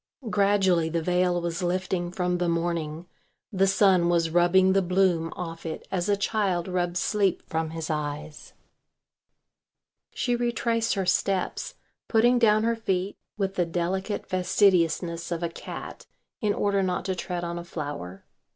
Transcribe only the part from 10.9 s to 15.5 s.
her steps, putting down her feet with the delicate fastidiousness of a